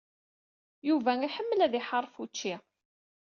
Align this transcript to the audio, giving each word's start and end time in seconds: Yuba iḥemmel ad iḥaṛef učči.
Yuba 0.87 1.11
iḥemmel 1.27 1.59
ad 1.65 1.73
iḥaṛef 1.79 2.15
učči. 2.23 2.55